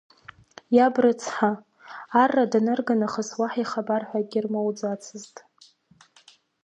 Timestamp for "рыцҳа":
1.03-1.51